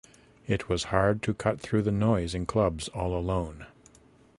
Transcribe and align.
It 0.47 0.67
was 0.67 0.85
hard 0.85 1.21
to 1.21 1.33
cut 1.35 1.61
through 1.61 1.83
the 1.83 1.91
noise 1.91 2.33
in 2.33 2.47
clubs 2.47 2.87
all 2.87 3.15
alone. 3.15 3.67